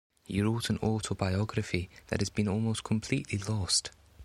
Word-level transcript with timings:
He 0.25 0.41
wrote 0.41 0.71
an 0.71 0.79
autobiography 0.79 1.87
that 2.07 2.21
has 2.21 2.31
been 2.31 2.47
almost 2.47 2.83
completely 2.83 3.37
lost. 3.37 3.91